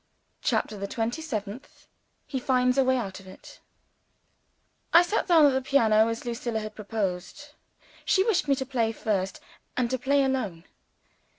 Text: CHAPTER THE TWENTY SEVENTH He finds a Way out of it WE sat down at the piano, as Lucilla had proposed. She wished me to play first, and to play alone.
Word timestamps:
CHAPTER 0.41 0.77
THE 0.79 0.87
TWENTY 0.87 1.21
SEVENTH 1.21 1.87
He 2.25 2.39
finds 2.39 2.79
a 2.79 2.83
Way 2.83 2.97
out 2.97 3.19
of 3.19 3.27
it 3.27 3.59
WE 4.95 5.03
sat 5.03 5.27
down 5.27 5.45
at 5.45 5.51
the 5.51 5.61
piano, 5.61 6.07
as 6.07 6.25
Lucilla 6.25 6.59
had 6.59 6.73
proposed. 6.73 7.49
She 8.03 8.23
wished 8.23 8.47
me 8.47 8.55
to 8.55 8.65
play 8.65 8.93
first, 8.93 9.39
and 9.77 9.91
to 9.91 9.99
play 9.99 10.23
alone. 10.23 10.63